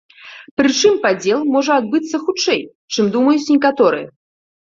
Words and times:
Прычым 0.61 0.95
падзел 1.03 1.39
можа 1.55 1.71
адбыцца 1.81 2.15
хутчэй, 2.25 2.65
чым 2.93 3.13
думаюць 3.19 3.51
некаторыя. 3.53 4.07